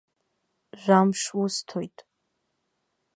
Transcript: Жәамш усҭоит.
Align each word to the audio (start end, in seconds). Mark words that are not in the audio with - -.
Жәамш 0.81 1.21
усҭоит. 1.41 1.97